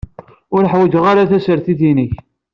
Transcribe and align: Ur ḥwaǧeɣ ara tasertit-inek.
Ur 0.55 0.63
ḥwaǧeɣ 0.71 1.03
ara 1.11 1.29
tasertit-inek. 1.29 2.13